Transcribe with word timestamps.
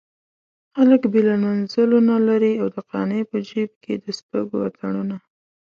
خلک 0.73 1.01
بلند 1.13 1.43
منزلونه 1.45 2.13
لري 2.27 2.53
او 2.61 2.67
د 2.75 2.77
قانع 2.91 3.21
په 3.31 3.37
جيب 3.47 3.71
کې 3.83 3.93
د 4.03 4.05
سپږو 4.19 4.57
اتڼونه. 4.67 5.15